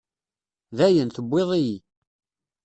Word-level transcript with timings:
Dayen, 0.77 1.09
tewwiḍ-iyi. 1.11 1.77